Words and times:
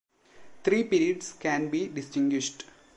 Three 0.63 0.83
periods 0.85 1.33
can 1.33 1.69
be 1.69 1.87
distinguished. 1.87 2.63